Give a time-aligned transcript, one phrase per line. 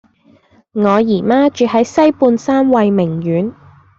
[0.71, 3.53] 我姨媽住喺西半山慧明苑